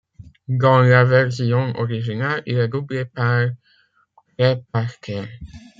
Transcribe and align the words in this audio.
Dans 0.47 0.79
la 0.81 1.03
version 1.03 1.73
originale, 1.77 2.41
il 2.47 2.57
est 2.57 2.67
doublé 2.69 3.05
par 3.05 3.47
Trey 4.35 4.63
Parker. 4.71 5.25